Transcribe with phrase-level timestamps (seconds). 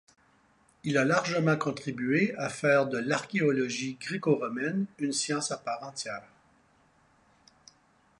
[0.83, 6.23] Il a largement contribué à faire de l'archéologie gréco-romaine une science à part entière.